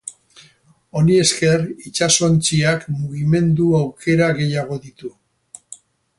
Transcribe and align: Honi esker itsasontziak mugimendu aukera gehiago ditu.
Honi 1.01 1.17
esker 1.23 1.65
itsasontziak 1.89 2.89
mugimendu 2.95 3.69
aukera 3.83 4.33
gehiago 4.43 4.81
ditu. 4.89 5.15